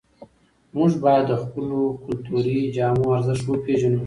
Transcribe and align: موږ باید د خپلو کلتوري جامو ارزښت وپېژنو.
موږ 0.75 0.91
باید 1.03 1.23
د 1.27 1.33
خپلو 1.43 1.79
کلتوري 2.05 2.57
جامو 2.75 3.05
ارزښت 3.15 3.45
وپېژنو. 3.47 3.99